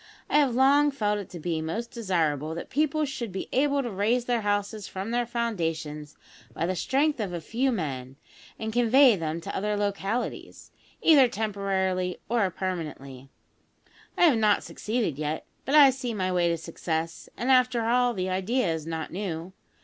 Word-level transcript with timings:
I 0.31 0.39
have 0.39 0.55
long 0.55 0.89
felt 0.89 1.19
it 1.19 1.29
to 1.29 1.39
be 1.39 1.61
most 1.61 1.91
desirable 1.91 2.55
that 2.55 2.71
people 2.71 3.05
should 3.05 3.31
be 3.31 3.47
able 3.51 3.83
to 3.83 3.91
raise 3.91 4.25
their 4.25 4.41
houses 4.41 4.87
from 4.87 5.11
their 5.11 5.27
foundations 5.27 6.17
by 6.55 6.65
the 6.65 6.75
strength 6.75 7.19
of 7.19 7.33
a 7.33 7.39
few 7.39 7.71
men, 7.71 8.15
and 8.57 8.73
convey 8.73 9.15
them 9.15 9.39
to 9.41 9.55
other 9.55 9.77
localities, 9.77 10.71
either 11.03 11.27
temporarily 11.27 12.17
or 12.29 12.49
permanently. 12.49 13.29
I 14.17 14.23
have 14.23 14.39
not 14.39 14.63
succeeded 14.63 15.19
yet, 15.19 15.45
but 15.65 15.75
I 15.75 15.91
see 15.91 16.15
my 16.15 16.31
way 16.31 16.49
to 16.49 16.57
success; 16.57 17.29
and, 17.37 17.51
after 17.51 17.85
all, 17.85 18.15
the 18.15 18.27
idea 18.27 18.73
is 18.73 18.87
not 18.87 19.11
new. 19.11 19.53